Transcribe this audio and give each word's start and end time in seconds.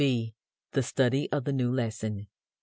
(b) 0.01 0.33
The 0.71 0.81
Study 0.81 1.31
of 1.31 1.43
the 1.43 1.53
New 1.53 1.71
Lesson. 1.71 2.25